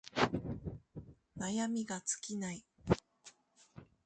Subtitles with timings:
[1.37, 2.65] 悩みが尽きない